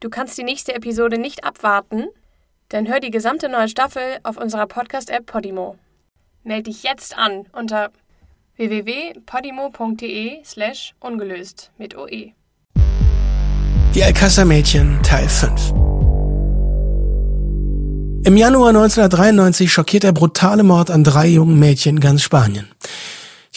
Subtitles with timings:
[0.00, 2.04] Du kannst die nächste Episode nicht abwarten?
[2.68, 5.76] Dann hör die gesamte neue Staffel auf unserer Podcast-App Podimo.
[6.44, 7.90] Meld dich jetzt an unter
[8.56, 12.32] www.podimo.de slash ungelöst mit OE.
[13.92, 15.72] Die Alcázar-Mädchen Teil 5
[18.24, 22.68] Im Januar 1993 schockiert der brutale Mord an drei jungen Mädchen ganz Spanien.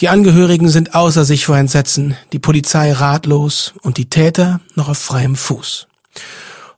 [0.00, 4.98] Die Angehörigen sind außer sich vor Entsetzen, die Polizei ratlos und die Täter noch auf
[4.98, 5.86] freiem Fuß.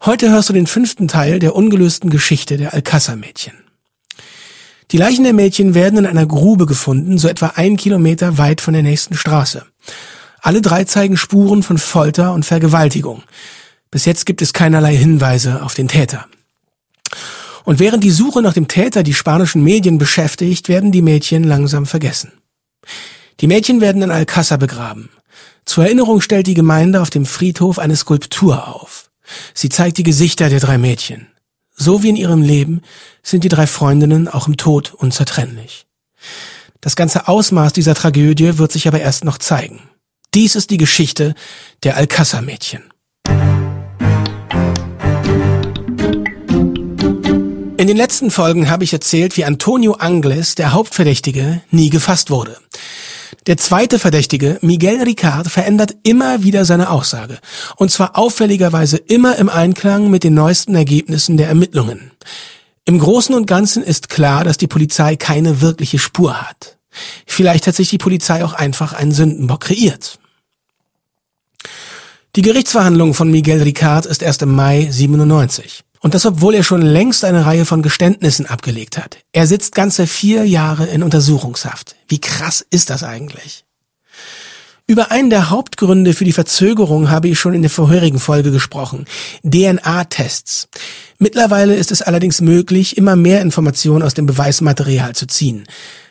[0.04, 3.54] Heute hörst du den fünften Teil der ungelösten Geschichte der Alcázar-Mädchen.
[4.90, 8.74] Die Leichen der Mädchen werden in einer Grube gefunden, so etwa ein Kilometer weit von
[8.74, 9.64] der nächsten Straße.
[10.40, 13.22] Alle drei zeigen Spuren von Folter und Vergewaltigung.
[13.90, 16.26] Bis jetzt gibt es keinerlei Hinweise auf den Täter.
[17.64, 21.86] Und während die Suche nach dem Täter die spanischen Medien beschäftigt, werden die Mädchen langsam
[21.86, 22.32] vergessen.
[23.40, 25.08] Die Mädchen werden in Alcázar begraben.
[25.64, 29.03] Zur Erinnerung stellt die Gemeinde auf dem Friedhof eine Skulptur auf.
[29.54, 31.28] Sie zeigt die Gesichter der drei Mädchen.
[31.76, 32.82] So wie in ihrem Leben
[33.22, 35.86] sind die drei Freundinnen auch im Tod unzertrennlich.
[36.80, 39.82] Das ganze Ausmaß dieser Tragödie wird sich aber erst noch zeigen.
[40.34, 41.34] Dies ist die Geschichte
[41.82, 42.82] der Alcázar-Mädchen.
[47.76, 52.56] In den letzten Folgen habe ich erzählt, wie Antonio Angles, der Hauptverdächtige, nie gefasst wurde.
[53.46, 57.38] Der zweite Verdächtige, Miguel Ricard, verändert immer wieder seine Aussage.
[57.76, 62.12] Und zwar auffälligerweise immer im Einklang mit den neuesten Ergebnissen der Ermittlungen.
[62.84, 66.76] Im Großen und Ganzen ist klar, dass die Polizei keine wirkliche Spur hat.
[67.26, 70.18] Vielleicht hat sich die Polizei auch einfach einen Sündenbock kreiert.
[72.36, 75.84] Die Gerichtsverhandlung von Miguel Ricard ist erst im Mai 97.
[76.04, 79.16] Und das, obwohl er schon längst eine Reihe von Geständnissen abgelegt hat.
[79.32, 81.96] Er sitzt ganze vier Jahre in Untersuchungshaft.
[82.08, 83.64] Wie krass ist das eigentlich?
[84.86, 89.06] Über einen der Hauptgründe für die Verzögerung habe ich schon in der vorherigen Folge gesprochen.
[89.44, 90.68] DNA-Tests.
[91.18, 95.64] Mittlerweile ist es allerdings möglich, immer mehr Informationen aus dem Beweismaterial zu ziehen.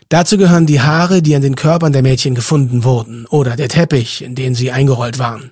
[0.10, 4.24] Dazu gehören die Haare, die an den Körpern der Mädchen gefunden wurden, oder der Teppich,
[4.24, 5.52] in den sie eingerollt waren.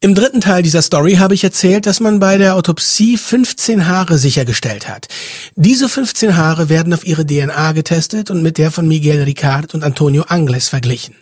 [0.00, 4.16] Im dritten Teil dieser Story habe ich erzählt, dass man bei der Autopsie 15 Haare
[4.16, 5.08] sichergestellt hat.
[5.56, 9.82] Diese 15 Haare werden auf ihre DNA getestet und mit der von Miguel Ricard und
[9.82, 11.16] Antonio Angles verglichen.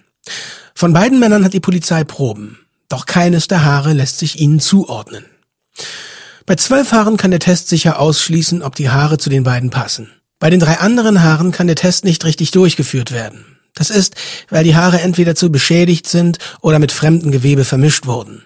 [0.75, 2.59] Von beiden Männern hat die Polizei Proben,
[2.91, 5.25] doch keines der Haare lässt sich ihnen zuordnen.
[6.45, 10.11] Bei zwölf Haaren kann der Test sicher ausschließen, ob die Haare zu den beiden passen.
[10.39, 13.57] Bei den drei anderen Haaren kann der Test nicht richtig durchgeführt werden.
[13.75, 14.17] Das ist,
[14.51, 18.43] weil die Haare entweder zu beschädigt sind oder mit fremden Gewebe vermischt wurden.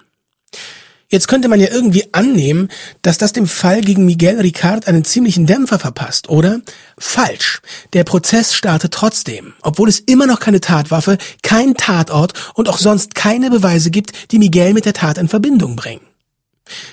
[1.12, 2.68] Jetzt könnte man ja irgendwie annehmen,
[3.02, 6.60] dass das dem Fall gegen Miguel Ricard einen ziemlichen Dämpfer verpasst, oder?
[6.98, 7.60] Falsch.
[7.94, 13.16] Der Prozess startet trotzdem, obwohl es immer noch keine Tatwaffe, kein Tatort und auch sonst
[13.16, 16.02] keine Beweise gibt, die Miguel mit der Tat in Verbindung bringen.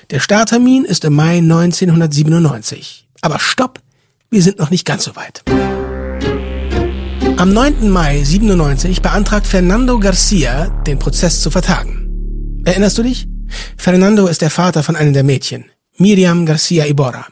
[0.10, 3.08] Der Starttermin ist im Mai 1997.
[3.22, 3.80] Aber stopp,
[4.32, 5.44] wir sind noch nicht ganz so weit.
[7.38, 7.88] Am 9.
[7.92, 12.64] Mai 97 beantragt Fernando Garcia, den Prozess zu vertagen.
[12.66, 13.28] Erinnerst du dich?
[13.78, 15.66] Fernando ist der Vater von einem der Mädchen,
[15.98, 17.28] Miriam Garcia Iborra.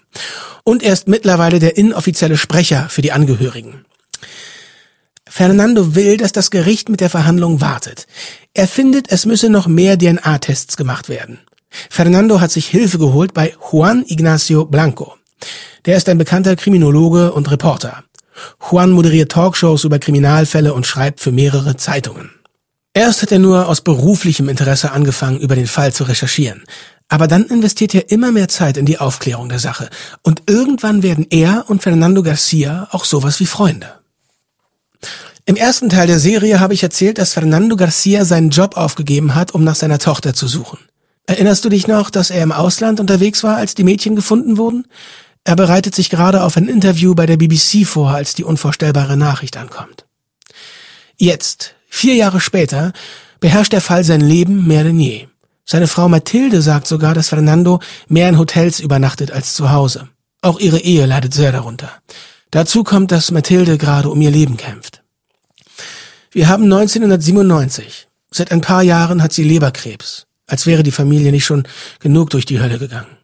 [0.63, 3.85] Und er ist mittlerweile der inoffizielle Sprecher für die Angehörigen.
[5.27, 8.07] Fernando will, dass das Gericht mit der Verhandlung wartet.
[8.53, 11.39] Er findet, es müsse noch mehr DNA-Tests gemacht werden.
[11.89, 15.17] Fernando hat sich Hilfe geholt bei Juan Ignacio Blanco.
[15.85, 18.03] Der ist ein bekannter Kriminologe und Reporter.
[18.59, 22.31] Juan moderiert Talkshows über Kriminalfälle und schreibt für mehrere Zeitungen.
[22.97, 26.63] Erst hat er nur aus beruflichem Interesse angefangen, über den Fall zu recherchieren.
[27.09, 29.89] Aber dann investiert er immer mehr Zeit in die Aufklärung der Sache.
[30.23, 33.89] Und irgendwann werden er und Fernando Garcia auch sowas wie Freunde.
[35.45, 39.51] Im ersten Teil der Serie habe ich erzählt, dass Fernando Garcia seinen Job aufgegeben hat,
[39.51, 40.79] um nach seiner Tochter zu suchen.
[41.27, 44.87] Erinnerst du dich noch, dass er im Ausland unterwegs war, als die Mädchen gefunden wurden?
[45.43, 49.57] Er bereitet sich gerade auf ein Interview bei der BBC vor, als die unvorstellbare Nachricht
[49.57, 50.05] ankommt.
[51.17, 52.91] Jetzt, Vier Jahre später
[53.39, 55.27] beherrscht der Fall sein Leben mehr denn je.
[55.63, 57.79] Seine Frau Mathilde sagt sogar, dass Fernando
[58.09, 60.09] mehr in Hotels übernachtet als zu Hause.
[60.41, 61.89] Auch ihre Ehe leidet sehr darunter.
[62.51, 65.03] Dazu kommt, dass Mathilde gerade um ihr Leben kämpft.
[66.31, 68.09] Wir haben 1997.
[68.29, 71.65] Seit ein paar Jahren hat sie Leberkrebs, als wäre die Familie nicht schon
[72.01, 73.17] genug durch die Hölle gegangen.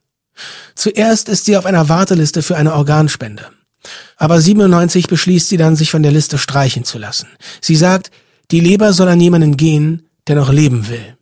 [0.75, 3.47] Zuerst ist sie auf einer Warteliste für eine Organspende.
[4.15, 7.27] Aber 97 beschließt sie dann, sich von der Liste streichen zu lassen.
[7.59, 8.11] Sie sagt,
[8.51, 11.17] die Leber soll an jemanden gehen, der noch leben will.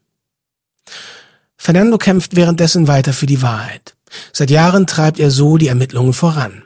[1.57, 3.95] Fernando kämpft währenddessen weiter für die Wahrheit.
[4.33, 6.63] Seit Jahren treibt er so die Ermittlungen voran.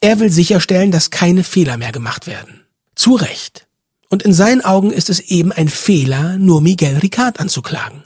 [0.00, 2.62] Er will sicherstellen, dass keine Fehler mehr gemacht werden.
[2.94, 3.66] Zu Recht.
[4.08, 8.04] Und in seinen Augen ist es eben ein Fehler, nur Miguel Ricard anzuklagen.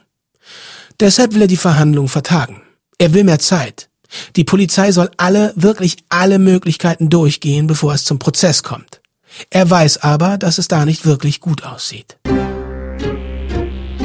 [0.98, 2.62] Deshalb will er die Verhandlung vertagen.
[2.98, 3.88] Er will mehr Zeit.
[4.36, 8.99] Die Polizei soll alle, wirklich alle Möglichkeiten durchgehen, bevor es zum Prozess kommt.
[9.50, 12.18] Er weiß aber, dass es da nicht wirklich gut aussieht.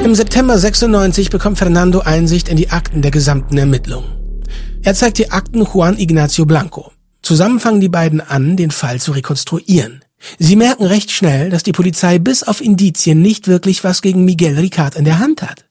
[0.02, 4.42] Im September 96 bekommt Fernando Einsicht in die Akten der gesamten Ermittlungen.
[4.82, 6.92] Er zeigt die Akten Juan Ignacio Blanco.
[7.22, 10.04] Zusammen fangen die beiden an, den Fall zu rekonstruieren.
[10.38, 14.56] Sie merken recht schnell, dass die Polizei bis auf Indizien nicht wirklich was gegen Miguel
[14.58, 15.64] Ricard in der Hand hat.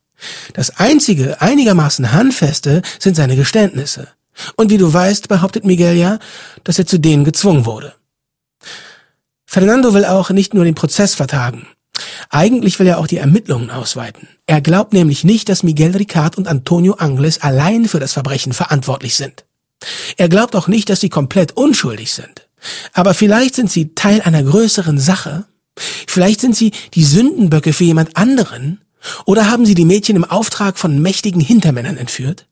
[0.53, 4.09] Das einzige einigermaßen handfeste sind seine Geständnisse.
[4.57, 6.19] Und wie du weißt, behauptet Miguel ja,
[6.63, 7.93] dass er zu denen gezwungen wurde.
[9.55, 11.65] Fernando will auch nicht nur den Prozess vertagen.
[12.29, 14.27] Eigentlich will er auch die Ermittlungen ausweiten.
[14.47, 19.15] Er glaubt nämlich nicht, dass Miguel Ricard und Antonio Angles allein für das Verbrechen verantwortlich
[19.15, 19.45] sind.
[20.17, 22.49] Er glaubt auch nicht, dass sie komplett unschuldig sind.
[22.91, 25.45] Aber vielleicht sind sie Teil einer größeren Sache.
[26.05, 28.81] Vielleicht sind sie die Sündenböcke für jemand anderen.
[29.23, 32.45] Oder haben sie die Mädchen im Auftrag von mächtigen Hintermännern entführt?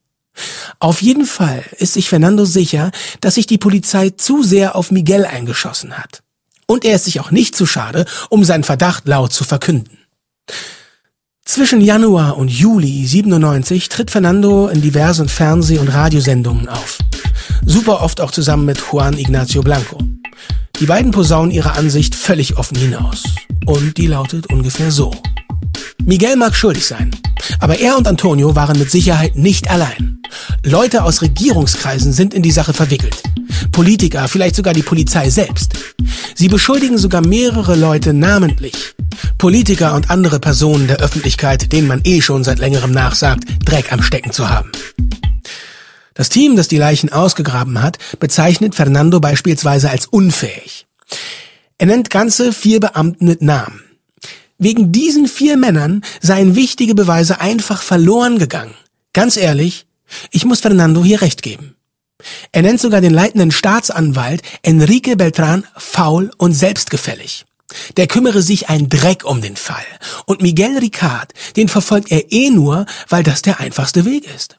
[0.80, 5.26] Auf jeden Fall ist sich Fernando sicher, dass sich die Polizei zu sehr auf Miguel
[5.26, 6.24] eingeschossen hat.
[6.74, 10.00] Und er ist sich auch nicht zu schade, um seinen Verdacht laut zu verkünden.
[11.46, 16.98] Zwischen Januar und Juli 97 tritt Fernando in diversen Fernseh- und Radiosendungen auf.
[17.64, 20.00] Super oft auch zusammen mit Juan Ignacio Blanco.
[20.80, 23.24] Die beiden posaunen ihre Ansicht völlig offen hinaus.
[23.66, 25.12] Und die lautet ungefähr so.
[26.04, 27.12] Miguel mag schuldig sein,
[27.60, 30.20] aber er und Antonio waren mit Sicherheit nicht allein.
[30.66, 33.22] Leute aus Regierungskreisen sind in die Sache verwickelt.
[33.72, 35.74] Politiker, vielleicht sogar die Polizei selbst.
[36.36, 38.96] Sie beschuldigen sogar mehrere Leute namentlich.
[39.38, 44.02] Politiker und andere Personen der Öffentlichkeit, denen man eh schon seit längerem nachsagt, Dreck am
[44.02, 44.72] Stecken zu haben.
[46.14, 50.86] Das Team, das die Leichen ausgegraben hat, bezeichnet Fernando beispielsweise als unfähig.
[51.78, 53.84] Er nennt ganze vier Beamten mit Namen.
[54.58, 58.76] Wegen diesen vier Männern seien wichtige Beweise einfach verloren gegangen.
[59.12, 59.86] Ganz ehrlich,
[60.32, 61.76] ich muss Fernando hier recht geben.
[62.52, 67.46] Er nennt sogar den leitenden Staatsanwalt Enrique Beltran faul und selbstgefällig.
[67.98, 69.86] Der kümmere sich ein Dreck um den Fall.
[70.26, 74.58] Und Miguel Ricard, den verfolgt er eh nur, weil das der einfachste Weg ist.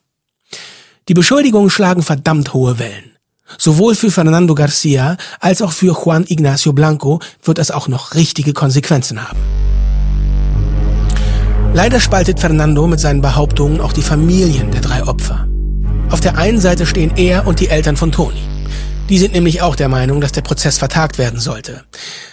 [1.09, 3.13] Die Beschuldigungen schlagen verdammt hohe Wellen.
[3.59, 8.55] Sowohl für Fernando Garcia als auch für Juan Ignacio Blanco wird es auch noch richtige
[8.55, 9.39] Konsequenzen haben.
[11.75, 15.47] Leider spaltet Fernando mit seinen Behauptungen auch die Familien der drei Opfer.
[16.09, 18.41] Auf der einen Seite stehen er und die Eltern von Toni.
[19.11, 21.85] Die sind nämlich auch der Meinung, dass der Prozess vertagt werden sollte.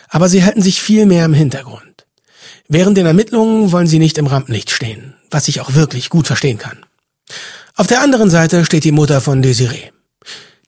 [0.08, 2.06] Aber sie halten sich viel mehr im Hintergrund.
[2.70, 6.58] Während den Ermittlungen wollen sie nicht im Rampenlicht stehen, was ich auch wirklich gut verstehen
[6.58, 6.78] kann.
[7.76, 9.92] Auf der anderen Seite steht die Mutter von Desiree.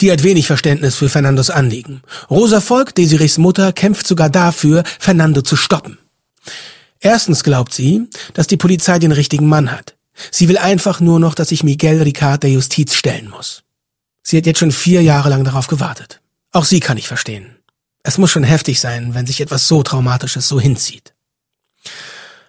[0.02, 2.02] Die hat wenig Verständnis für Fernandos Anliegen.
[2.30, 5.98] Rosa Volk, Desirees Mutter, kämpft sogar dafür, Fernando zu stoppen.
[7.00, 9.96] Erstens glaubt sie, dass die Polizei den richtigen Mann hat.
[10.32, 13.64] Sie will einfach nur noch, dass sich Miguel Ricard der Justiz stellen muss.
[14.22, 16.22] Sie hat jetzt schon vier Jahre lang darauf gewartet.
[16.52, 17.58] Auch sie kann ich verstehen.
[18.04, 21.14] Es muss schon heftig sein, wenn sich etwas so Traumatisches so hinzieht.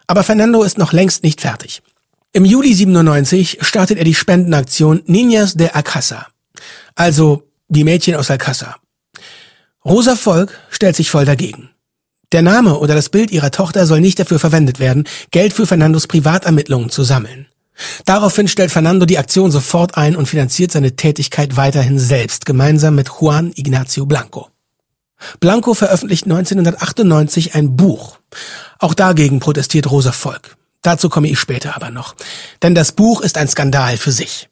[0.06, 1.82] Aber Fernando ist noch längst nicht fertig.
[2.36, 6.26] Im Juli 97 startet er die Spendenaktion Niñas de Alcázar,
[6.96, 8.80] also die Mädchen aus Alcázar.
[9.84, 11.70] Rosa Volk stellt sich voll dagegen.
[12.32, 16.08] Der Name oder das Bild ihrer Tochter soll nicht dafür verwendet werden, Geld für Fernandos
[16.08, 17.46] Privatermittlungen zu sammeln.
[18.04, 23.10] Daraufhin stellt Fernando die Aktion sofort ein und finanziert seine Tätigkeit weiterhin selbst, gemeinsam mit
[23.20, 24.48] Juan Ignacio Blanco.
[25.38, 28.18] Blanco veröffentlicht 1998 ein Buch.
[28.80, 30.56] Auch dagegen protestiert Rosa Volk.
[30.84, 32.14] Dazu komme ich später aber noch.
[32.62, 34.48] Denn das Buch ist ein Skandal für sich.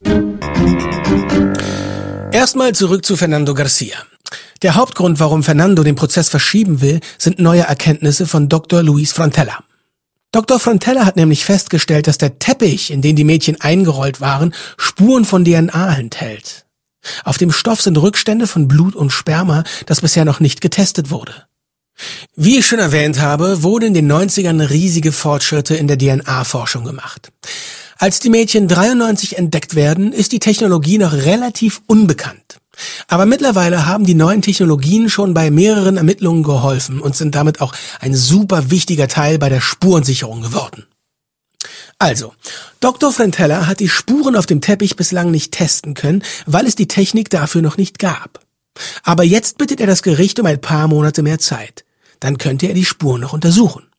[2.32, 3.98] Erstmal zurück zu Fernando Garcia.
[4.62, 8.82] Der Hauptgrund, warum Fernando den Prozess verschieben will, sind neue Erkenntnisse von Dr.
[8.82, 9.62] Luis Frontella.
[10.32, 10.58] Dr.
[10.58, 15.44] Frontella hat nämlich festgestellt, dass der Teppich, in den die Mädchen eingerollt waren, Spuren von
[15.44, 16.64] DNA enthält.
[17.24, 21.46] Auf dem Stoff sind Rückstände von Blut und Sperma, das bisher noch nicht getestet wurde.
[22.34, 27.30] Wie ich schon erwähnt habe, wurden in den 90ern riesige Fortschritte in der DNA-Forschung gemacht.
[27.98, 32.58] Als die Mädchen 93 entdeckt werden, ist die Technologie noch relativ unbekannt.
[33.06, 37.74] Aber mittlerweile haben die neuen Technologien schon bei mehreren Ermittlungen geholfen und sind damit auch
[38.00, 40.86] ein super wichtiger Teil bei der Spurensicherung geworden.
[41.98, 42.34] Also,
[42.80, 43.12] Dr.
[43.12, 47.30] Frentella hat die Spuren auf dem Teppich bislang nicht testen können, weil es die Technik
[47.30, 48.40] dafür noch nicht gab.
[49.02, 51.84] Aber jetzt bittet er das Gericht um ein paar Monate mehr Zeit.
[52.20, 53.90] Dann könnte er die Spuren noch untersuchen.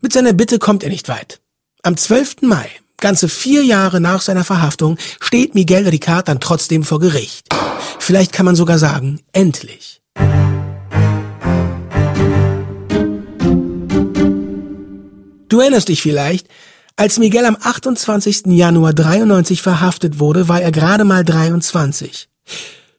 [0.00, 1.40] Mit seiner Bitte kommt er nicht weit.
[1.82, 2.42] Am 12.
[2.42, 7.46] Mai Ganze vier Jahre nach seiner Verhaftung steht Miguel Ricard dann trotzdem vor Gericht.
[8.00, 10.02] Vielleicht kann man sogar sagen, endlich.
[15.48, 16.48] Du erinnerst dich vielleicht,
[16.96, 18.46] Als Miguel am 28.
[18.46, 22.28] Januar 93 verhaftet wurde, war er gerade mal 23.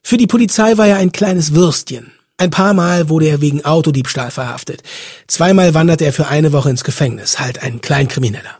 [0.02, 2.12] Für die Polizei war er ein kleines Würstchen.
[2.36, 4.82] Ein paar Mal wurde er wegen Autodiebstahl verhaftet.
[5.26, 8.58] Zweimal wanderte er für eine Woche ins Gefängnis, halt ein Kleinkrimineller.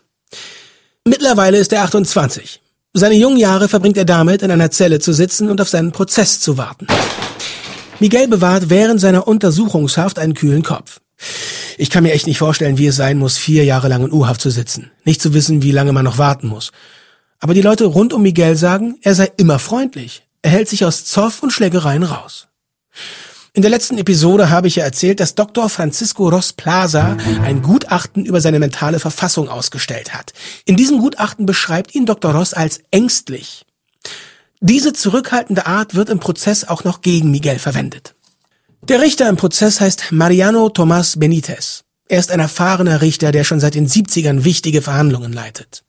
[1.06, 2.60] Mittlerweile ist er 28.
[2.92, 6.40] Seine jungen Jahre verbringt er damit, in einer Zelle zu sitzen und auf seinen Prozess
[6.40, 6.86] zu warten.
[8.00, 11.00] Miguel bewahrt während seiner Untersuchungshaft einen kühlen Kopf.
[11.78, 14.40] Ich kann mir echt nicht vorstellen, wie es sein muss, vier Jahre lang in U-Haft
[14.40, 16.72] zu sitzen, nicht zu wissen, wie lange man noch warten muss.
[17.38, 20.22] Aber die Leute rund um Miguel sagen, er sei immer freundlich.
[20.42, 22.48] Er hält sich aus Zoff und Schlägereien raus.
[23.52, 25.68] In der letzten Episode habe ich ja erzählt, dass Dr.
[25.68, 30.32] Francisco Ross Plaza ein Gutachten über seine mentale Verfassung ausgestellt hat.
[30.64, 32.32] In diesem Gutachten beschreibt ihn Dr.
[32.32, 33.66] Ross als ängstlich.
[34.60, 38.14] Diese zurückhaltende Art wird im Prozess auch noch gegen Miguel verwendet.
[38.82, 41.84] Der Richter im Prozess heißt Mariano Tomás Benitez.
[42.08, 45.82] Er ist ein erfahrener Richter, der schon seit den 70ern wichtige Verhandlungen leitet.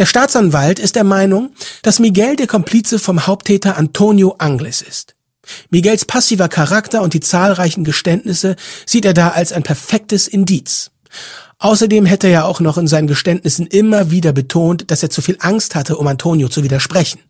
[0.00, 1.50] Der Staatsanwalt ist der Meinung,
[1.82, 5.14] dass Miguel der Komplize vom Haupttäter Antonio Angles ist.
[5.68, 10.90] Miguels passiver Charakter und die zahlreichen Geständnisse sieht er da als ein perfektes Indiz.
[11.58, 15.36] Außerdem hätte er auch noch in seinen Geständnissen immer wieder betont, dass er zu viel
[15.38, 17.20] Angst hatte, um Antonio zu widersprechen.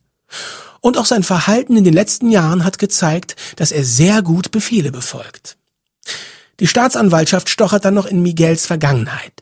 [0.81, 4.93] Und auch sein Verhalten in den letzten Jahren hat gezeigt, dass er sehr gut Befehle
[4.93, 5.57] befolgt.
[6.61, 9.33] Die Staatsanwaltschaft stochert dann noch in Miguels Vergangenheit.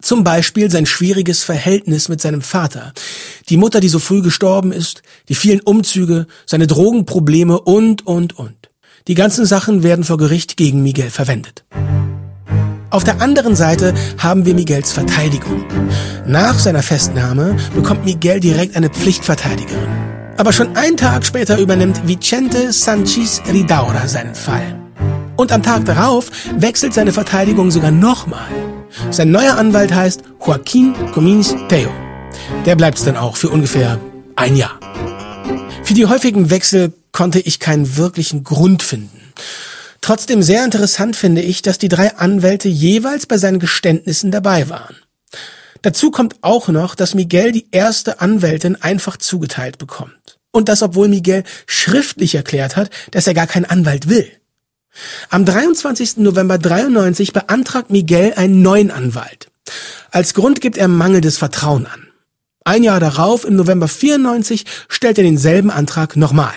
[0.00, 2.92] Zum Beispiel sein schwieriges Verhältnis mit seinem Vater,
[3.48, 8.70] die Mutter, die so früh gestorben ist, die vielen Umzüge, seine Drogenprobleme und, und, und.
[9.08, 11.64] Die ganzen Sachen werden vor Gericht gegen Miguel verwendet.
[12.90, 15.64] Auf der anderen Seite haben wir Miguels Verteidigung.
[16.26, 19.88] Nach seiner Festnahme bekommt Miguel direkt eine Pflichtverteidigerin.
[20.36, 24.80] Aber schon einen Tag später übernimmt Vicente Sanchez Ridaura seinen Fall.
[25.36, 28.48] Und am Tag darauf wechselt seine Verteidigung sogar nochmal.
[29.10, 31.90] Sein neuer Anwalt heißt Joaquin Comins Teo.
[32.64, 34.00] Der bleibt es dann auch für ungefähr
[34.36, 34.78] ein Jahr.
[35.82, 39.20] Für die häufigen Wechsel konnte ich keinen wirklichen Grund finden.
[40.00, 44.96] Trotzdem sehr interessant finde ich, dass die drei Anwälte jeweils bei seinen Geständnissen dabei waren.
[45.82, 50.38] Dazu kommt auch noch, dass Miguel die erste Anwältin einfach zugeteilt bekommt.
[50.52, 54.30] Und das, obwohl Miguel schriftlich erklärt hat, dass er gar keinen Anwalt will.
[55.30, 56.18] Am 23.
[56.18, 59.48] November 93 beantragt Miguel einen neuen Anwalt.
[60.10, 62.08] Als Grund gibt er mangelndes Vertrauen an.
[62.64, 66.54] Ein Jahr darauf, im November 94, stellt er denselben Antrag nochmal.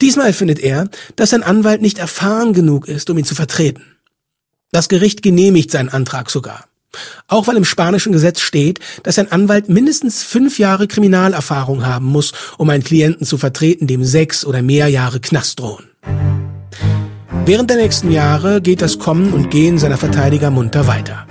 [0.00, 3.96] Diesmal findet er, dass sein Anwalt nicht erfahren genug ist, um ihn zu vertreten.
[4.70, 6.66] Das Gericht genehmigt seinen Antrag sogar.
[7.28, 12.32] Auch weil im spanischen Gesetz steht, dass ein Anwalt mindestens fünf Jahre Kriminalerfahrung haben muss,
[12.58, 15.90] um einen Klienten zu vertreten, dem sechs oder mehr Jahre Knast drohen.
[17.46, 21.28] Während der nächsten Jahre geht das Kommen und Gehen seiner Verteidiger munter weiter.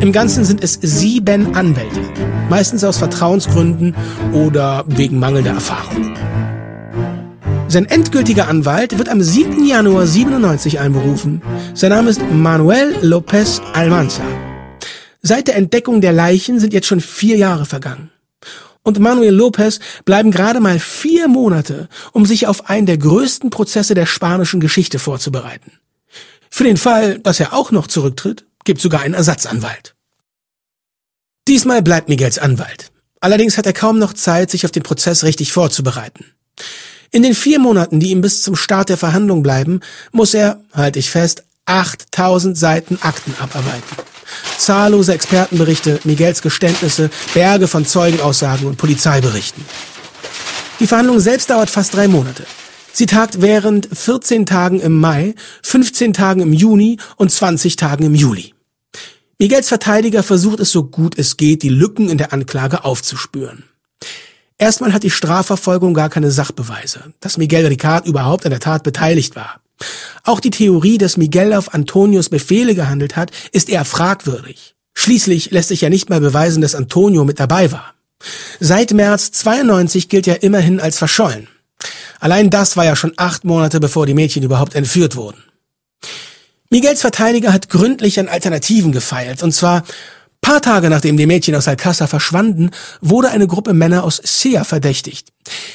[0.00, 2.00] Im Ganzen sind es sieben Anwälte,
[2.48, 3.94] meistens aus Vertrauensgründen
[4.32, 6.16] oder wegen mangelnder Erfahrung.
[7.68, 9.62] Sein endgültiger Anwalt wird am 7.
[9.66, 11.42] Januar 97 einberufen.
[11.74, 14.22] Sein Name ist Manuel López Almanza.
[15.20, 18.10] Seit der Entdeckung der Leichen sind jetzt schon vier Jahre vergangen
[18.82, 23.94] und Manuel Lopez bleiben gerade mal vier Monate, um sich auf einen der größten Prozesse
[23.94, 25.72] der spanischen Geschichte vorzubereiten.
[26.50, 29.94] Für den Fall, dass er auch noch zurücktritt, gibt sogar einen Ersatzanwalt.
[31.48, 32.90] Diesmal bleibt Miguels Anwalt.
[33.20, 36.24] Allerdings hat er kaum noch Zeit, sich auf den Prozess richtig vorzubereiten.
[37.10, 39.80] In den vier Monaten, die ihm bis zum Start der Verhandlung bleiben,
[40.12, 43.96] muss er, halte ich fest, 8000 Seiten Akten abarbeiten.
[44.58, 49.64] Zahllose Expertenberichte, Miguels Geständnisse, Berge von Zeugenaussagen und Polizeiberichten.
[50.80, 52.44] Die Verhandlung selbst dauert fast drei Monate.
[52.92, 58.14] Sie tagt während 14 Tagen im Mai, 15 Tagen im Juni und 20 Tagen im
[58.14, 58.54] Juli.
[59.38, 63.64] Miguels Verteidiger versucht es so gut es geht, die Lücken in der Anklage aufzuspüren.
[64.58, 69.36] Erstmal hat die Strafverfolgung gar keine Sachbeweise, dass Miguel Ricard überhaupt an der Tat beteiligt
[69.36, 69.62] war.
[70.24, 74.74] Auch die Theorie, dass Miguel auf Antonios Befehle gehandelt hat, ist eher fragwürdig.
[74.94, 77.94] Schließlich lässt sich ja nicht mal beweisen, dass Antonio mit dabei war.
[78.58, 81.48] Seit März 92 gilt er immerhin als verschollen.
[82.18, 85.42] Allein das war ja schon acht Monate, bevor die Mädchen überhaupt entführt wurden.
[86.68, 89.84] Miguels Verteidiger hat gründlich an Alternativen gefeilt, und zwar
[90.40, 92.70] paar Tage nachdem die Mädchen aus Alcázar verschwanden,
[93.00, 95.28] wurde eine Gruppe Männer aus Sia verdächtigt.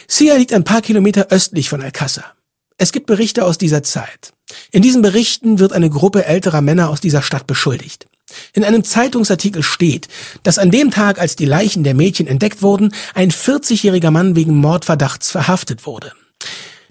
[0.07, 2.35] Sia liegt ein paar Kilometer östlich von Alcázar.
[2.77, 4.33] Es gibt Berichte aus dieser Zeit.
[4.71, 8.07] In diesen Berichten wird eine Gruppe älterer Männer aus dieser Stadt beschuldigt.
[8.53, 10.07] In einem Zeitungsartikel steht,
[10.43, 14.57] dass an dem Tag, als die Leichen der Mädchen entdeckt wurden, ein 40-jähriger Mann wegen
[14.57, 16.11] Mordverdachts verhaftet wurde.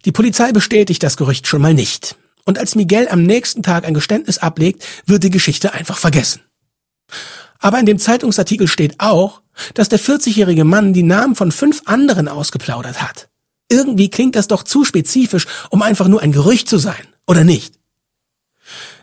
[0.04, 2.16] Die Polizei bestätigt das Gerücht schon mal nicht.
[2.44, 6.42] Und als Miguel am nächsten Tag ein Geständnis ablegt, wird die Geschichte einfach vergessen.
[7.58, 9.42] Aber in dem Zeitungsartikel steht auch,
[9.74, 13.28] dass der 40-jährige Mann die Namen von fünf anderen ausgeplaudert hat.
[13.68, 17.74] Irgendwie klingt das doch zu spezifisch, um einfach nur ein Gerücht zu sein, oder nicht?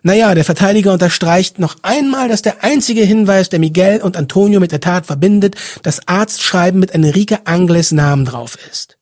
[0.03, 4.71] Naja, der Verteidiger unterstreicht noch einmal, dass der einzige Hinweis, der Miguel und Antonio mit
[4.71, 8.97] der Tat verbindet, das Arztschreiben mit Enrique Angles Namen drauf ist.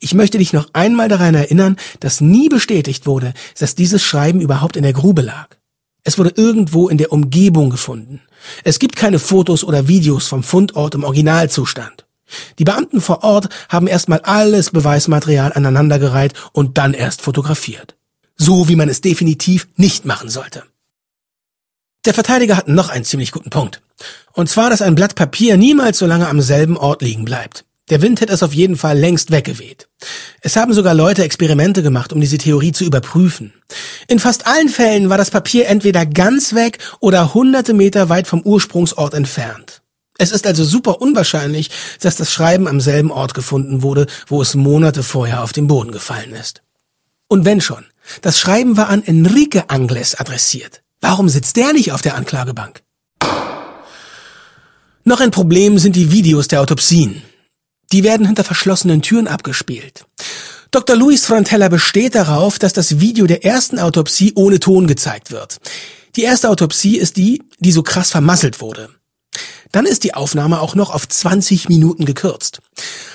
[0.00, 4.76] Ich möchte dich noch einmal daran erinnern, dass nie bestätigt wurde, dass dieses Schreiben überhaupt
[4.76, 5.56] in der Grube lag.
[6.02, 8.20] Es wurde irgendwo in der Umgebung gefunden.
[8.64, 12.06] Es gibt keine Fotos oder Videos vom Fundort im Originalzustand.
[12.58, 17.96] Die Beamten vor Ort haben erstmal alles Beweismaterial aneinandergereiht und dann erst fotografiert.
[18.36, 20.64] So wie man es definitiv nicht machen sollte.
[22.04, 23.80] Der Verteidiger hat noch einen ziemlich guten Punkt.
[24.32, 27.64] Und zwar, dass ein Blatt Papier niemals so lange am selben Ort liegen bleibt.
[27.90, 29.88] Der Wind hätte es auf jeden Fall längst weggeweht.
[30.40, 33.52] Es haben sogar Leute Experimente gemacht, um diese Theorie zu überprüfen.
[34.08, 38.40] In fast allen Fällen war das Papier entweder ganz weg oder hunderte Meter weit vom
[38.42, 39.81] Ursprungsort entfernt.
[40.22, 41.68] Es ist also super unwahrscheinlich,
[42.00, 45.90] dass das Schreiben am selben Ort gefunden wurde, wo es Monate vorher auf den Boden
[45.90, 46.62] gefallen ist.
[47.26, 47.84] Und wenn schon,
[48.20, 50.82] das Schreiben war an Enrique Angles adressiert.
[51.00, 52.84] Warum sitzt der nicht auf der Anklagebank?
[55.02, 57.20] Noch ein Problem sind die Videos der Autopsien.
[57.90, 60.04] Die werden hinter verschlossenen Türen abgespielt.
[60.70, 60.94] Dr.
[60.94, 65.58] Luis Frantella besteht darauf, dass das Video der ersten Autopsie ohne Ton gezeigt wird.
[66.14, 68.88] Die erste Autopsie ist die, die so krass vermasselt wurde.
[69.72, 72.60] Dann ist die Aufnahme auch noch auf 20 Minuten gekürzt.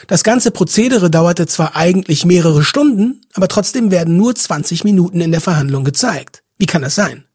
[0.07, 5.31] Das ganze Prozedere dauerte zwar eigentlich mehrere Stunden, aber trotzdem werden nur 20 Minuten in
[5.31, 6.41] der Verhandlung gezeigt.
[6.57, 7.25] Wie kann das sein?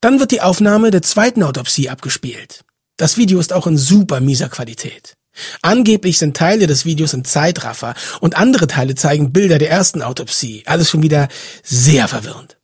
[0.00, 2.64] Dann wird die Aufnahme der zweiten Autopsie abgespielt.
[2.96, 5.14] Das Video ist auch in super mieser Qualität.
[5.60, 10.62] Angeblich sind Teile des Videos in Zeitraffer und andere Teile zeigen Bilder der ersten Autopsie.
[10.64, 11.28] Alles schon wieder
[11.62, 12.56] sehr verwirrend.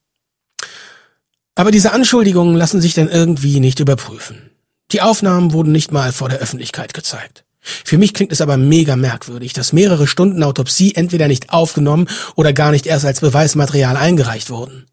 [1.54, 4.51] Aber diese Anschuldigungen lassen sich dann irgendwie nicht überprüfen.
[4.92, 7.44] Die Aufnahmen wurden nicht mal vor der Öffentlichkeit gezeigt.
[7.60, 12.52] Für mich klingt es aber mega merkwürdig, dass mehrere Stunden Autopsie entweder nicht aufgenommen oder
[12.52, 14.86] gar nicht erst als Beweismaterial eingereicht wurden.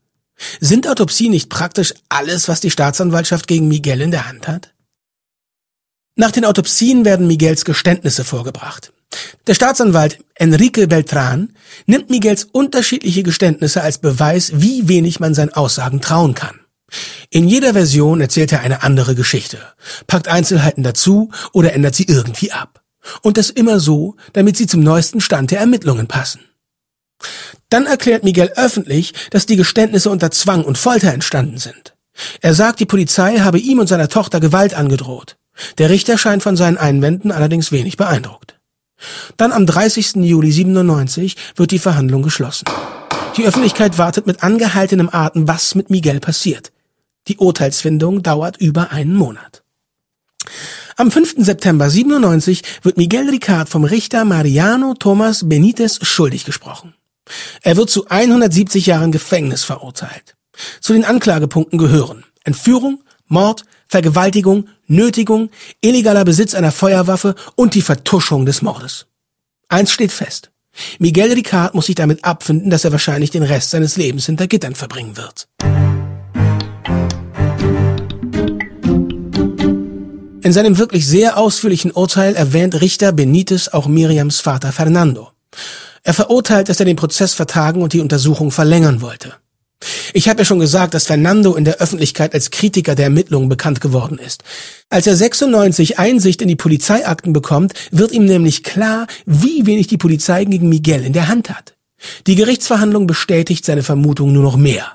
[0.62, 4.74] Sind Autopsie nicht praktisch alles, was die Staatsanwaltschaft gegen Miguel in der Hand hat?
[6.16, 8.94] Nach den Autopsien werden Miguels Geständnisse vorgebracht.
[9.48, 11.54] Der Staatsanwalt Enrique Beltran
[11.88, 16.59] nimmt Miguels unterschiedliche Geständnisse als Beweis, wie wenig man seinen Aussagen trauen kann.
[17.30, 19.60] In jeder Version erzählt er eine andere Geschichte,
[20.08, 22.82] packt Einzelheiten dazu oder ändert sie irgendwie ab.
[23.22, 26.42] Und das immer so, damit sie zum neuesten Stand der Ermittlungen passen.
[27.70, 31.96] Dann erklärt Miguel öffentlich, dass die Geständnisse unter Zwang und Folter entstanden sind.
[32.42, 35.38] Er sagt, die Polizei habe ihm und seiner Tochter Gewalt angedroht.
[35.78, 38.60] Der Richter scheint von seinen Einwänden allerdings wenig beeindruckt.
[39.38, 40.16] Dann am 30.
[40.16, 42.66] Juli 97 wird die Verhandlung geschlossen.
[43.38, 46.72] Die Öffentlichkeit wartet mit angehaltenem Atem, was mit Miguel passiert.
[47.30, 49.64] Die Urteilsfindung dauert über einen Monat.
[50.98, 51.36] Am 5.
[51.38, 56.96] September 97 wird Miguel Ricard vom Richter Mariano Thomas Benitez schuldig gesprochen.
[57.62, 60.36] Er wird zu 170 Jahren Gefängnis verurteilt.
[60.82, 68.48] Zu den Anklagepunkten gehören Entführung, Mord, Vergewaltigung, Nötigung, illegaler Besitz einer Feuerwaffe und die Vertuschung
[68.48, 69.06] des Mordes.
[69.68, 70.50] Eins steht fest.
[70.98, 74.74] Miguel Ricard muss sich damit abfinden, dass er wahrscheinlich den Rest seines Lebens hinter Gittern
[74.74, 75.48] verbringen wird.
[80.42, 85.32] In seinem wirklich sehr ausführlichen Urteil erwähnt Richter Benitez auch Miriams Vater Fernando.
[86.04, 89.34] Er verurteilt, dass er den Prozess vertagen und die Untersuchung verlängern wollte.
[90.14, 93.82] Ich habe ja schon gesagt, dass Fernando in der Öffentlichkeit als Kritiker der Ermittlungen bekannt
[93.82, 94.44] geworden ist.
[94.90, 99.98] Als er 96 Einsicht in die Polizeiakten bekommt, wird ihm nämlich klar, wie wenig die
[99.98, 101.76] Polizei gegen Miguel in der Hand hat.
[102.28, 104.94] Die Gerichtsverhandlung bestätigt seine Vermutung nur noch mehr.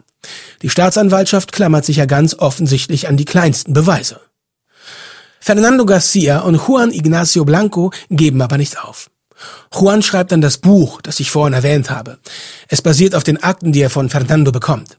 [0.63, 4.21] Die Staatsanwaltschaft klammert sich ja ganz offensichtlich an die kleinsten Beweise.
[5.47, 9.11] Fernando Garcia und Juan Ignacio Blanco geben aber nicht auf.
[9.71, 12.17] Juan schreibt dann das Buch, das ich vorhin erwähnt habe.
[12.69, 14.97] Es basiert auf den Akten, die er von Fernando bekommt.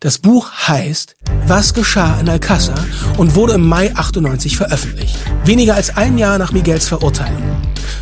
[0.00, 1.14] Das Buch heißt
[1.46, 2.82] Was geschah in Alcázar
[3.18, 5.14] und wurde im Mai 98 veröffentlicht.
[5.44, 7.42] Weniger als ein Jahr nach Miguels Verurteilung.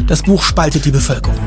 [0.06, 1.40] Das Buch spaltet die Bevölkerung.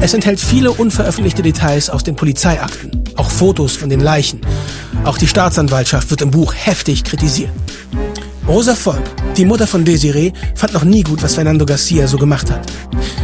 [0.00, 4.40] Es enthält viele unveröffentlichte Details aus den Polizeiakten, auch Fotos von den Leichen.
[5.04, 7.50] Auch die Staatsanwaltschaft wird im Buch heftig kritisiert.
[8.48, 9.04] Rosa Volk,
[9.36, 12.72] die Mutter von Desiree, fand noch nie gut, was Fernando Garcia so gemacht hat.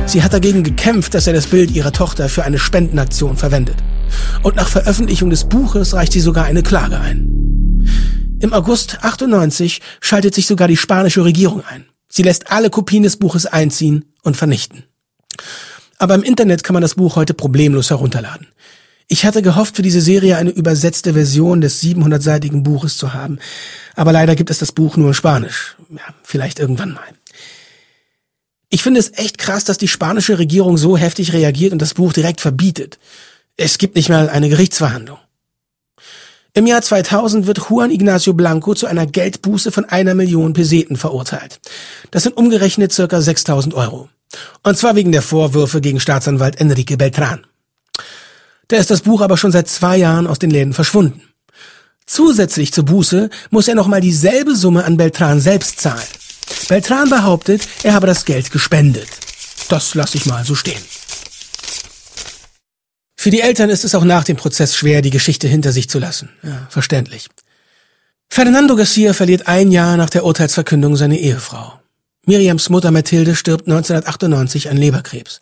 [0.05, 3.77] Sie hat dagegen gekämpft, dass er das Bild ihrer Tochter für eine Spendenaktion verwendet.
[4.43, 8.37] Und nach Veröffentlichung des Buches reicht sie sogar eine Klage ein.
[8.39, 11.87] Im August 98 schaltet sich sogar die spanische Regierung ein.
[12.07, 14.85] Sie lässt alle Kopien des Buches einziehen und vernichten.
[15.97, 18.49] Aber im Internet kann man das Buch heute problemlos herunterladen.
[19.09, 23.39] Ich hatte gehofft, für diese Serie eine übersetzte Version des 700-seitigen Buches zu haben,
[23.95, 25.77] aber leider gibt es das Buch nur in Spanisch.
[25.91, 27.05] Ja, vielleicht irgendwann mal.
[28.71, 32.13] Ich finde es echt krass, dass die spanische Regierung so heftig reagiert und das Buch
[32.13, 32.99] direkt verbietet.
[33.57, 35.19] Es gibt nicht mal eine Gerichtsverhandlung.
[36.55, 41.61] Im Jahr 2000 wird Juan Ignacio Blanco zu einer Geldbuße von einer Million Peseten verurteilt.
[42.11, 44.09] Das sind umgerechnet circa 6000 Euro.
[44.63, 47.45] Und zwar wegen der Vorwürfe gegen Staatsanwalt Enrique Beltran.
[48.69, 51.23] Da ist das Buch aber schon seit zwei Jahren aus den Läden verschwunden.
[52.07, 56.07] Zusätzlich zur Buße muss er nochmal dieselbe Summe an Beltran selbst zahlen.
[56.69, 59.09] Beltran behauptet, er habe das Geld gespendet.
[59.69, 60.81] Das lasse ich mal so stehen.
[63.17, 65.99] Für die Eltern ist es auch nach dem Prozess schwer, die Geschichte hinter sich zu
[65.99, 66.29] lassen.
[66.43, 67.29] Ja, verständlich.
[68.29, 71.81] Fernando Garcia verliert ein Jahr nach der Urteilsverkündung seine Ehefrau.
[72.27, 75.41] Miriams Mutter Mathilde stirbt 1998 an Leberkrebs.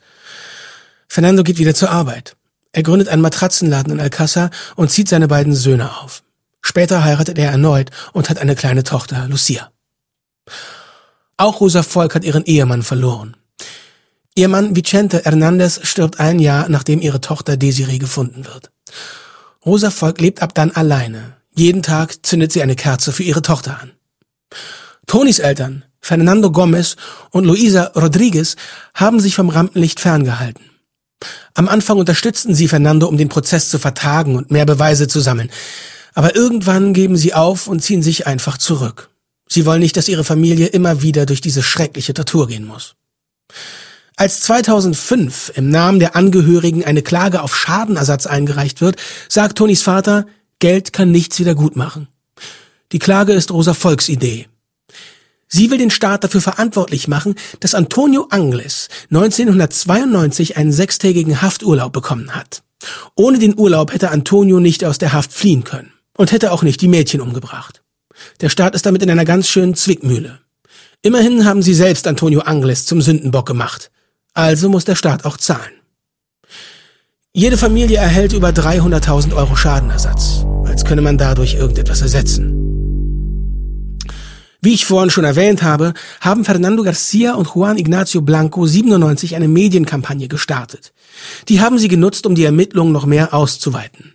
[1.09, 2.37] Fernando geht wieder zur Arbeit.
[2.73, 6.23] Er gründet einen Matratzenladen in Alcázar und zieht seine beiden Söhne auf.
[6.63, 9.71] Später heiratet er erneut und hat eine kleine Tochter, Lucia.
[11.37, 13.37] Auch Rosa Volk hat ihren Ehemann verloren.
[14.35, 18.71] Ihr Mann Vicente Hernandez stirbt ein Jahr, nachdem ihre Tochter Desiree gefunden wird.
[19.67, 21.37] Rosa Volk lebt ab dann alleine.
[21.55, 23.93] Jeden Tag zündet sie eine Kerze für ihre Tochter an.
[25.07, 26.97] Tonis Eltern, Fernando Gomez
[27.31, 28.57] und Luisa Rodriguez,
[28.95, 30.65] haben sich vom Rampenlicht ferngehalten.
[31.55, 35.51] Am Anfang unterstützten sie Fernando, um den Prozess zu vertagen und mehr Beweise zu sammeln.
[36.15, 39.11] Aber irgendwann geben sie auf und ziehen sich einfach zurück.
[39.49, 42.95] Sie wollen nicht, dass ihre Familie immer wieder durch diese schreckliche Tortur gehen muss.
[44.17, 48.97] Als 2005 im Namen der Angehörigen eine Klage auf Schadenersatz eingereicht wird,
[49.29, 50.27] sagt Tonys Vater,
[50.59, 52.09] Geld kann nichts wieder gut machen.
[52.93, 54.49] Die Klage ist Rosa Volks Idee.
[55.55, 62.35] Sie will den Staat dafür verantwortlich machen, dass Antonio Angles 1992 einen sechstägigen Hafturlaub bekommen
[62.35, 62.62] hat.
[63.17, 66.81] Ohne den Urlaub hätte Antonio nicht aus der Haft fliehen können und hätte auch nicht
[66.81, 67.83] die Mädchen umgebracht.
[68.41, 70.38] Der Staat ist damit in einer ganz schönen Zwickmühle.
[71.03, 73.91] Immerhin haben sie selbst Antonio Angles zum Sündenbock gemacht.
[74.33, 75.73] Also muss der Staat auch zahlen.
[77.35, 82.62] Jede Familie erhält über 300.000 Euro Schadenersatz, als könne man dadurch irgendetwas ersetzen.
[84.64, 89.48] Wie ich vorhin schon erwähnt habe, haben Fernando Garcia und Juan Ignacio Blanco 97 eine
[89.48, 90.92] Medienkampagne gestartet.
[91.48, 94.14] Die haben sie genutzt, um die Ermittlungen noch mehr auszuweiten.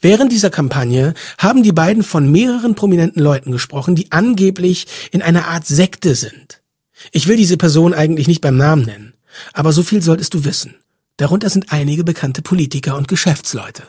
[0.00, 5.46] Während dieser Kampagne haben die beiden von mehreren prominenten Leuten gesprochen, die angeblich in einer
[5.46, 6.62] Art Sekte sind.
[7.12, 9.14] Ich will diese Person eigentlich nicht beim Namen nennen,
[9.52, 10.74] aber so viel solltest du wissen.
[11.16, 13.84] Darunter sind einige bekannte Politiker und Geschäftsleute.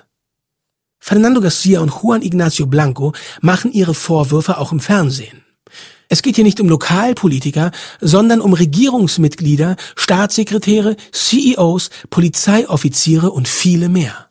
[1.00, 5.42] Fernando Garcia und Juan Ignacio Blanco machen ihre Vorwürfe auch im Fernsehen.
[6.12, 7.72] Es geht hier nicht um Lokalpolitiker,
[8.02, 14.28] sondern um Regierungsmitglieder, Staatssekretäre, CEOs, Polizeioffiziere und viele mehr.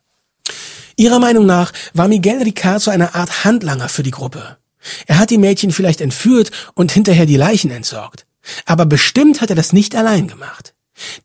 [0.97, 4.59] Ihrer Meinung nach war Miguel Ricard so eine Art Handlanger für die Gruppe.
[5.07, 8.27] Er hat die Mädchen vielleicht entführt und hinterher die Leichen entsorgt.
[8.66, 10.75] Aber bestimmt hat er das nicht allein gemacht.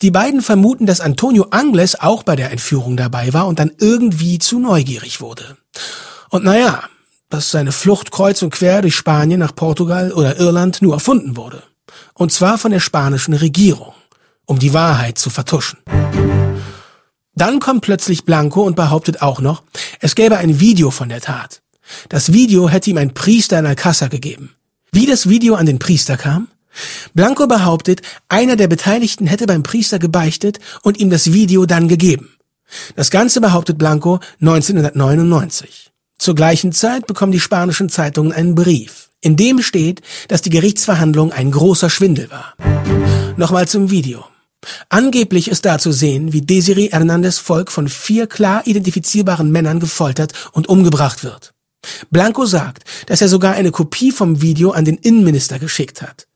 [0.02, 4.40] Die beiden vermuten, dass Antonio Angles auch bei der Entführung dabei war und dann irgendwie
[4.40, 5.58] zu neugierig wurde.
[6.30, 6.88] Und naja,
[7.36, 11.64] dass seine Flucht kreuz und quer durch Spanien nach Portugal oder Irland nur erfunden wurde.
[12.14, 13.94] Und zwar von der spanischen Regierung,
[14.46, 15.80] um die Wahrheit zu vertuschen.
[17.34, 19.64] Dann kommt plötzlich Blanco und behauptet auch noch,
[20.00, 21.62] es gäbe ein Video von der Tat.
[22.08, 24.56] Das Video hätte ihm ein Priester in Alcázar gegeben.
[24.94, 26.48] Wie das Video an den Priester kam?
[27.14, 32.30] Blanco behauptet, einer der Beteiligten hätte beim Priester gebeichtet und ihm das Video dann gegeben.
[32.96, 35.92] Das Ganze behauptet Blanco 1999.
[36.18, 41.32] Zur gleichen Zeit bekommen die spanischen Zeitungen einen Brief, in dem steht, dass die Gerichtsverhandlung
[41.32, 42.56] ein großer Schwindel war.
[43.38, 44.26] Nochmal zum Video.
[44.90, 50.34] Angeblich ist da zu sehen, wie Desiree Hernandez Volk von vier klar identifizierbaren Männern gefoltert
[50.54, 51.54] und umgebracht wird.
[52.10, 56.28] Blanco sagt, dass er sogar eine Kopie vom Video an den Innenminister geschickt hat.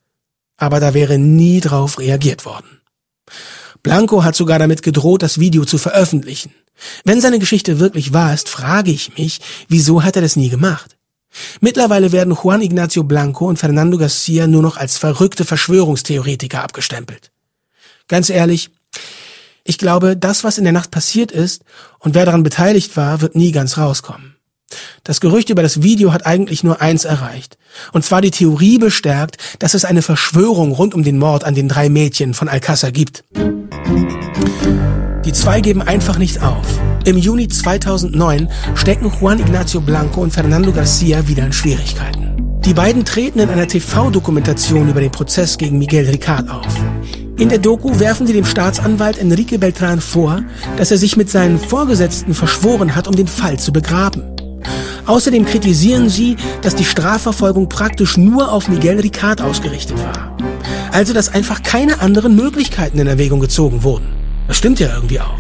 [0.58, 2.82] Aber da wäre nie drauf reagiert worden.
[3.82, 6.54] Blanco hat sogar damit gedroht, das Video zu veröffentlichen.
[7.04, 10.96] Wenn seine Geschichte wirklich wahr ist, frage ich mich, wieso hat er das nie gemacht?
[11.62, 17.32] Mittlerweile werden Juan Ignacio Blanco und Fernando Garcia nur noch als verrückte Verschwörungstheoretiker abgestempelt.
[18.08, 18.72] Ganz ehrlich,
[19.64, 21.64] ich glaube, das, was in der Nacht passiert ist
[22.00, 24.36] und wer daran beteiligt war, wird nie ganz rauskommen.
[25.04, 27.58] Das Gerücht über das Video hat eigentlich nur eins erreicht.
[27.92, 31.68] Und zwar die Theorie bestärkt, dass es eine Verschwörung rund um den Mord an den
[31.68, 33.24] drei Mädchen von Alcázar gibt.
[35.26, 36.66] Die zwei geben einfach nicht auf.
[37.04, 42.60] Im Juni 2009 stecken Juan Ignacio Blanco und Fernando Garcia wieder in Schwierigkeiten.
[42.64, 46.68] Die beiden treten in einer TV-Dokumentation über den Prozess gegen Miguel Ricard auf.
[47.38, 50.44] In der Doku werfen sie dem Staatsanwalt Enrique Beltran vor,
[50.78, 54.24] dass er sich mit seinen Vorgesetzten verschworen hat, um den Fall zu begraben.
[55.06, 60.38] Außerdem kritisieren sie, dass die Strafverfolgung praktisch nur auf Miguel Ricard ausgerichtet war.
[60.92, 64.19] Also, dass einfach keine anderen Möglichkeiten in Erwägung gezogen wurden.
[64.50, 65.38] Das stimmt ja irgendwie auch.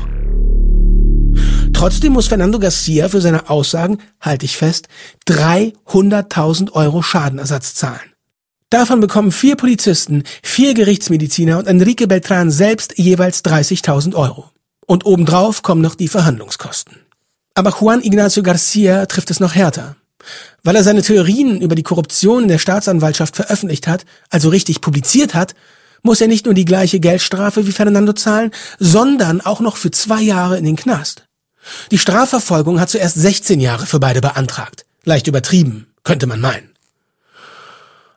[1.73, 4.87] Trotzdem muss Fernando Garcia für seine Aussagen, halte ich fest,
[5.27, 8.13] 300.000 Euro Schadenersatz zahlen.
[8.69, 14.51] Davon bekommen vier Polizisten, vier Gerichtsmediziner und Enrique Beltran selbst jeweils 30.000 Euro.
[14.85, 16.97] Und obendrauf kommen noch die Verhandlungskosten.
[17.55, 19.95] Aber Juan Ignacio Garcia trifft es noch härter.
[20.61, 25.33] Weil er seine Theorien über die Korruption in der Staatsanwaltschaft veröffentlicht hat, also richtig publiziert
[25.33, 25.55] hat,
[26.03, 30.21] muss er nicht nur die gleiche Geldstrafe wie Fernando zahlen, sondern auch noch für zwei
[30.21, 31.25] Jahre in den Knast.
[31.91, 34.85] Die Strafverfolgung hat zuerst 16 Jahre für beide beantragt.
[35.03, 36.69] Leicht übertrieben, könnte man meinen.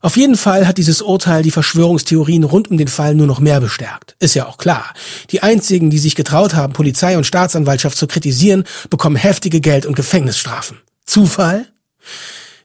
[0.01, 3.61] Auf jeden Fall hat dieses Urteil die Verschwörungstheorien rund um den Fall nur noch mehr
[3.61, 4.17] bestärkt.
[4.19, 4.93] Ist ja auch klar.
[5.31, 9.95] Die einzigen, die sich getraut haben, Polizei und Staatsanwaltschaft zu kritisieren, bekommen heftige Geld- und
[9.95, 10.79] Gefängnisstrafen.
[11.07, 11.67] Zufall?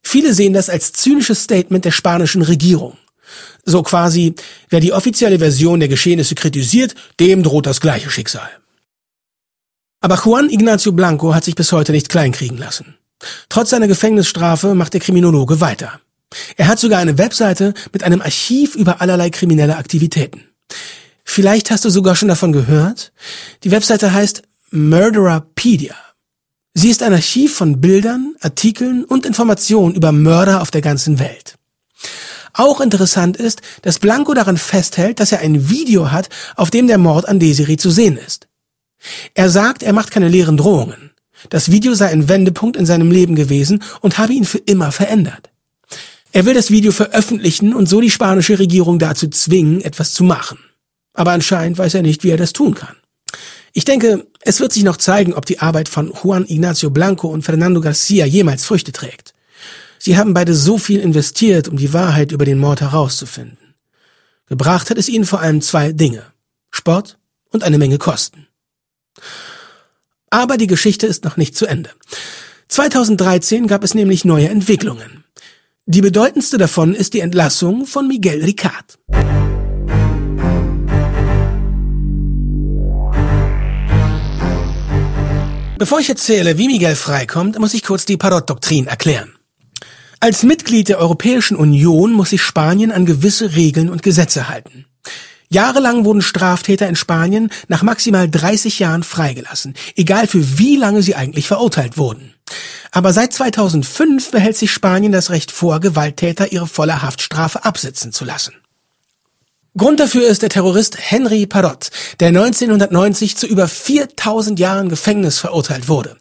[0.01, 2.97] Viele sehen das als zynisches Statement der spanischen Regierung.
[3.65, 4.35] So quasi,
[4.69, 8.49] wer die offizielle Version der Geschehnisse kritisiert, dem droht das gleiche Schicksal.
[9.99, 12.97] Aber Juan Ignacio Blanco hat sich bis heute nicht kleinkriegen lassen.
[13.49, 15.99] Trotz seiner Gefängnisstrafe macht der Kriminologe weiter.
[16.55, 20.43] Er hat sogar eine Webseite mit einem Archiv über allerlei kriminelle Aktivitäten.
[21.23, 23.11] Vielleicht hast du sogar schon davon gehört.
[23.63, 25.95] Die Webseite heißt Murdererpedia.
[26.73, 31.55] Sie ist ein Archiv von Bildern, Artikeln und Informationen über Mörder auf der ganzen Welt.
[32.57, 36.97] Auch interessant ist, dass Blanco daran festhält, dass er ein Video hat, auf dem der
[36.97, 38.47] Mord an Desiree zu sehen ist.
[39.35, 41.11] Er sagt, er macht keine leeren Drohungen.
[41.51, 45.51] Das Video sei ein Wendepunkt in seinem Leben gewesen und habe ihn für immer verändert.
[46.31, 50.57] Er will das Video veröffentlichen und so die spanische Regierung dazu zwingen, etwas zu machen.
[51.13, 52.95] Aber anscheinend weiß er nicht, wie er das tun kann.
[53.71, 57.43] Ich denke, es wird sich noch zeigen, ob die Arbeit von Juan Ignacio Blanco und
[57.43, 59.35] Fernando Garcia jemals Früchte trägt.
[59.99, 63.75] Sie haben beide so viel investiert, um die Wahrheit über den Mord herauszufinden.
[64.47, 66.23] Gebracht hat es ihnen vor allem zwei Dinge.
[66.71, 67.17] Sport
[67.49, 68.47] und eine Menge Kosten.
[70.29, 71.89] Aber die Geschichte ist noch nicht zu Ende.
[72.69, 75.23] 2013 gab es nämlich neue Entwicklungen.
[75.85, 78.99] Die bedeutendste davon ist die Entlassung von Miguel Ricard.
[85.77, 89.36] Bevor ich erzähle, wie Miguel freikommt, muss ich kurz die Parot-Doktrin erklären.
[90.19, 94.85] Als Mitglied der Europäischen Union muss sich Spanien an gewisse Regeln und Gesetze halten.
[95.49, 101.15] Jahrelang wurden Straftäter in Spanien nach maximal 30 Jahren freigelassen, egal für wie lange sie
[101.15, 102.33] eigentlich verurteilt wurden.
[102.91, 108.25] Aber seit 2005 behält sich Spanien das Recht vor, Gewalttäter ihre volle Haftstrafe absitzen zu
[108.25, 108.55] lassen.
[109.77, 115.87] Grund dafür ist der Terrorist Henry Parot, der 1990 zu über 4000 Jahren Gefängnis verurteilt
[115.87, 116.17] wurde.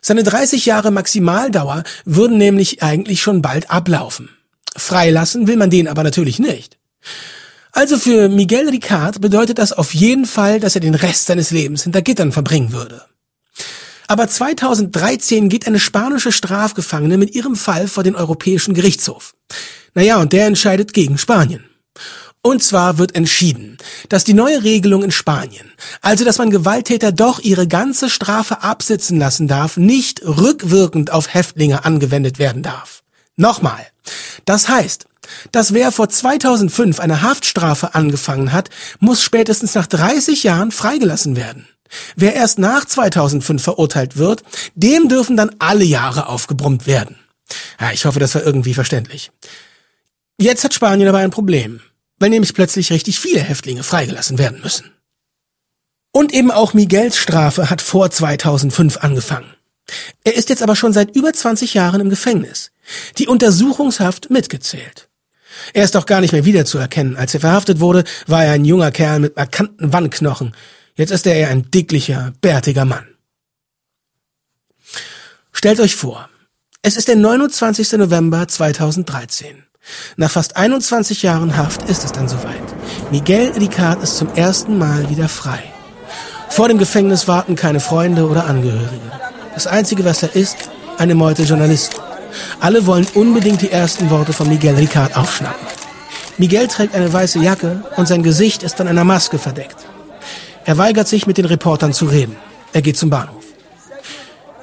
[0.00, 4.30] Seine 30 Jahre Maximaldauer würden nämlich eigentlich schon bald ablaufen.
[4.76, 6.78] Freilassen will man den aber natürlich nicht.
[7.72, 11.84] Also für Miguel Ricard bedeutet das auf jeden Fall, dass er den Rest seines Lebens
[11.84, 13.02] hinter Gittern verbringen würde.
[14.08, 19.34] Aber 2013 geht eine spanische Strafgefangene mit ihrem Fall vor den Europäischen Gerichtshof.
[19.94, 21.64] Naja, und der entscheidet gegen Spanien.
[22.42, 23.76] Und zwar wird entschieden,
[24.08, 29.18] dass die neue Regelung in Spanien, also dass man Gewalttäter doch ihre ganze Strafe absitzen
[29.18, 33.02] lassen darf, nicht rückwirkend auf Häftlinge angewendet werden darf.
[33.36, 33.86] Nochmal.
[34.46, 35.06] Das heißt,
[35.52, 41.68] dass wer vor 2005 eine Haftstrafe angefangen hat, muss spätestens nach 30 Jahren freigelassen werden.
[42.16, 47.16] Wer erst nach 2005 verurteilt wird, dem dürfen dann alle Jahre aufgebrummt werden.
[47.80, 49.30] Ja, ich hoffe, das war irgendwie verständlich.
[50.38, 51.80] Jetzt hat Spanien aber ein Problem,
[52.20, 54.92] weil nämlich plötzlich richtig viele Häftlinge freigelassen werden müssen.
[56.12, 59.54] Und eben auch Miguels Strafe hat vor 2005 angefangen.
[60.22, 62.70] Er ist jetzt aber schon seit über 20 Jahren im Gefängnis.
[63.18, 65.08] Die Untersuchungshaft mitgezählt.
[65.72, 67.16] Er ist auch gar nicht mehr wiederzuerkennen.
[67.16, 70.54] Als er verhaftet wurde, war er ein junger Kerl mit markanten Wangenknochen.
[70.94, 73.06] Jetzt ist er eher ein dicklicher, bärtiger Mann.
[75.52, 76.28] Stellt euch vor,
[76.82, 77.92] es ist der 29.
[77.92, 79.64] November 2013.
[80.16, 82.62] Nach fast 21 Jahren Haft ist es dann soweit.
[83.10, 85.62] Miguel Ricard ist zum ersten Mal wieder frei.
[86.48, 89.10] Vor dem Gefängnis warten keine Freunde oder Angehörige.
[89.54, 90.56] Das Einzige, was er ist,
[90.98, 91.96] eine Meute Journalisten.
[92.60, 95.66] Alle wollen unbedingt die ersten Worte von Miguel Ricard aufschnappen.
[96.38, 99.76] Miguel trägt eine weiße Jacke und sein Gesicht ist von einer Maske verdeckt.
[100.64, 102.36] Er weigert sich, mit den Reportern zu reden.
[102.72, 103.39] Er geht zum Bahnhof.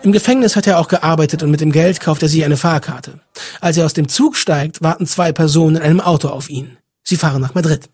[0.03, 3.19] Im Gefängnis hat er auch gearbeitet und mit dem Geld kauft er sich eine Fahrkarte.
[3.59, 6.77] Als er aus dem Zug steigt, warten zwei Personen in einem Auto auf ihn.
[7.03, 7.89] Sie fahren nach Madrid.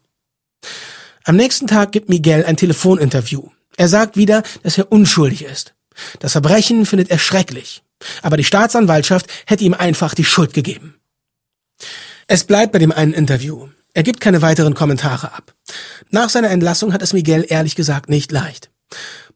[1.24, 3.50] Am nächsten Tag gibt Miguel ein Telefoninterview.
[3.78, 5.74] Er sagt wieder, dass er unschuldig ist.
[6.20, 7.84] Das Verbrechen findet er schrecklich.
[8.22, 10.96] Aber die Staatsanwaltschaft hätte ihm einfach die Schuld gegeben.
[12.28, 13.70] Es bleibt bei dem einen Interview.
[13.94, 15.54] Er gibt keine weiteren Kommentare ab.
[16.10, 18.70] Nach seiner Entlassung hat es Miguel ehrlich gesagt nicht leicht.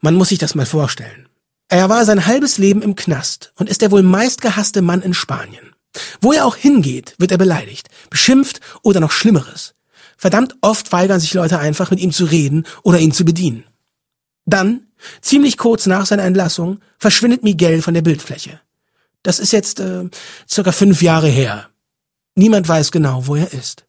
[0.01, 1.26] Man muss sich das mal vorstellen.
[1.69, 5.75] Er war sein halbes Leben im Knast und ist der wohl meistgehasste Mann in Spanien.
[6.21, 9.73] Wo er auch hingeht, wird er beleidigt, beschimpft oder noch Schlimmeres.
[10.17, 13.65] Verdammt oft weigern sich Leute einfach, mit ihm zu reden oder ihn zu bedienen.
[14.45, 14.87] Dann,
[15.21, 18.61] ziemlich kurz nach seiner Entlassung, verschwindet Miguel von der Bildfläche.
[19.21, 20.05] Das ist jetzt äh,
[20.49, 21.69] circa fünf Jahre her.
[22.35, 23.85] Niemand weiß genau, wo er ist.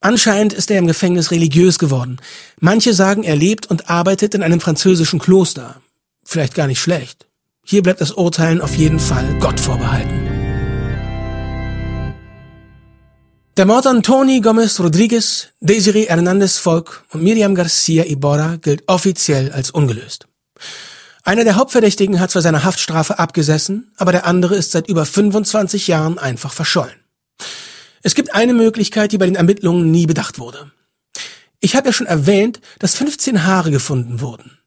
[0.00, 2.16] Anscheinend ist er im Gefängnis religiös geworden.
[2.58, 5.81] Manche sagen, er lebt und arbeitet in einem französischen Kloster.
[6.32, 7.26] Vielleicht gar nicht schlecht.
[7.62, 10.18] Hier bleibt das Urteilen auf jeden Fall Gott vorbehalten.
[13.58, 19.52] Der Mord an Tony Gomez Rodriguez, Desiree Hernandez Volk und Miriam Garcia Iborra gilt offiziell
[19.52, 20.26] als ungelöst.
[21.22, 25.86] Einer der Hauptverdächtigen hat zwar seine Haftstrafe abgesessen, aber der andere ist seit über 25
[25.86, 27.04] Jahren einfach verschollen.
[28.02, 30.72] Es gibt eine Möglichkeit, die bei den Ermittlungen nie bedacht wurde.
[31.60, 34.61] Ich habe ja schon erwähnt, dass 15 Haare gefunden wurden.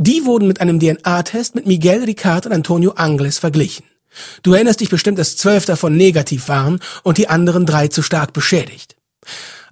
[0.00, 3.84] Die wurden mit einem DNA-Test mit Miguel Ricard und Antonio Angles verglichen.
[4.44, 8.32] Du erinnerst dich bestimmt, dass zwölf davon negativ waren und die anderen drei zu stark
[8.32, 8.96] beschädigt.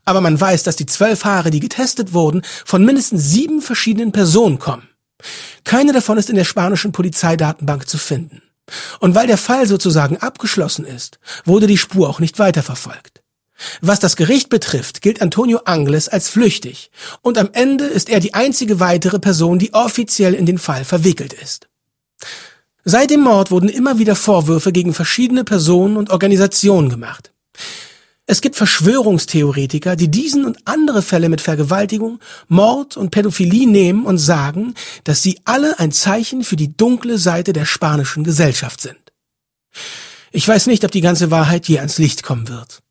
[0.04, 4.58] Aber man weiß, dass die zwölf Haare, die getestet wurden, von mindestens sieben verschiedenen Personen
[4.58, 4.88] kommen.
[5.62, 8.42] Keine davon ist in der spanischen Polizeidatenbank zu finden.
[8.98, 13.22] Und weil der Fall sozusagen abgeschlossen ist, wurde die Spur auch nicht weiterverfolgt.
[13.80, 16.90] Was das Gericht betrifft, gilt Antonio Angles als flüchtig
[17.22, 21.32] und am Ende ist er die einzige weitere Person, die offiziell in den Fall verwickelt
[21.32, 21.68] ist.
[22.84, 27.32] Seit dem Mord wurden immer wieder Vorwürfe gegen verschiedene Personen und Organisationen gemacht.
[28.26, 34.18] Es gibt Verschwörungstheoretiker, die diesen und andere Fälle mit Vergewaltigung, Mord und Pädophilie nehmen und
[34.18, 38.98] sagen, dass sie alle ein Zeichen für die dunkle Seite der spanischen Gesellschaft sind.
[40.32, 42.82] Ich weiß nicht, ob die ganze Wahrheit je ans Licht kommen wird.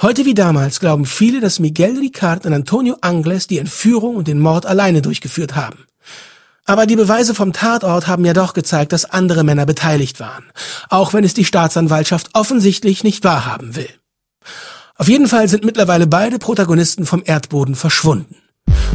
[0.00, 4.40] Heute wie damals glauben viele, dass Miguel Ricard und Antonio Angles die Entführung und den
[4.40, 5.86] Mord alleine durchgeführt haben.
[6.64, 10.44] Aber die Beweise vom Tatort haben ja doch gezeigt, dass andere Männer beteiligt waren,
[10.88, 13.88] auch wenn es die Staatsanwaltschaft offensichtlich nicht wahrhaben will.
[14.96, 18.36] Auf jeden Fall sind mittlerweile beide Protagonisten vom Erdboden verschwunden.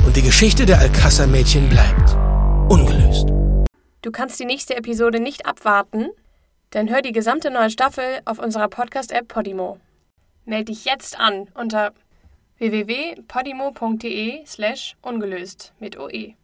[0.06, 2.16] Und die Geschichte der Alcázar-Mädchen bleibt
[2.72, 3.28] ungelöst.
[4.02, 6.08] Du kannst die nächste Episode nicht abwarten?
[6.70, 9.80] Dann hör die gesamte neue Staffel auf unserer Podcast-App Podimo.
[10.48, 11.94] Meld dich jetzt an unter
[12.58, 16.36] www.podimo.de slash ungelöst mit OE.